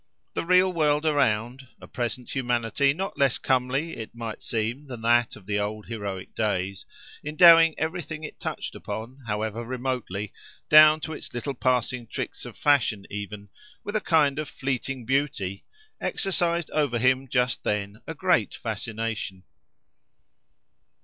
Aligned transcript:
The 0.33 0.43
real 0.47 0.73
world 0.73 1.05
around—a 1.05 1.87
present 1.87 2.31
humanity 2.31 2.91
not 2.91 3.19
less 3.19 3.37
comely, 3.37 3.95
it 3.97 4.15
might 4.15 4.41
seem, 4.41 4.87
than 4.87 5.03
that 5.03 5.35
of 5.35 5.45
the 5.45 5.59
old 5.59 5.85
heroic 5.85 6.33
days—endowing 6.33 7.77
everything 7.77 8.23
it 8.23 8.39
touched 8.39 8.73
upon, 8.73 9.19
however 9.27 9.63
remotely, 9.63 10.33
down 10.69 11.01
to 11.01 11.13
its 11.13 11.31
little 11.35 11.53
passing 11.53 12.07
tricks 12.07 12.45
of 12.45 12.57
fashion 12.57 13.05
even, 13.11 13.49
with 13.83 13.95
a 13.95 14.01
kind 14.01 14.39
of 14.39 14.49
fleeting 14.49 15.05
beauty, 15.05 15.65
exercised 16.01 16.71
over 16.71 16.97
him 16.97 17.27
just 17.27 17.63
then 17.63 18.01
a 18.07 18.15
great 18.15 18.55
fascination. 18.55 19.43